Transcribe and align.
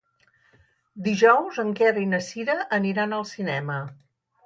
Dijous 1.09 1.61
en 1.65 1.71
Quer 1.81 1.93
i 2.07 2.09
na 2.17 2.23
Cira 2.31 2.59
aniran 2.81 3.19
al 3.23 3.31
cinema. 3.37 3.83